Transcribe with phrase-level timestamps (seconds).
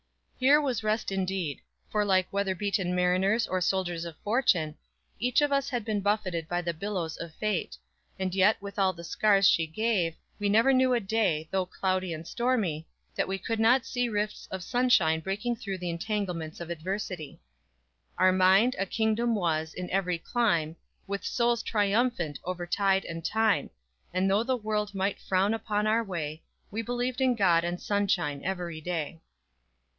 [0.39, 1.61] Here was rest indeed.
[1.91, 4.75] For like weather beaten mariners or soldiers of fortune,
[5.19, 7.77] each of us had been buffeted by the billows of Fate;
[8.17, 12.11] and yet with all the scars she gave, we never knew a day, though cloudy
[12.11, 16.71] and stormy, that we could not see rifts of sunshine breaking through the entanglements of
[16.71, 17.39] adversity.
[18.17, 23.69] _Our mind, a kingdom was, in every clime, With souls triumphant over tide and time;
[24.11, 26.41] And though the world might frown upon our way
[26.71, 29.21] We believed in God and sunshine every day!